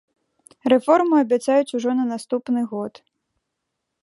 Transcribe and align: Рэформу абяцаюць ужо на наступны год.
Рэформу 0.73 1.13
абяцаюць 1.25 1.75
ужо 1.81 1.89
на 2.01 2.05
наступны 2.13 2.61
год. 2.73 2.93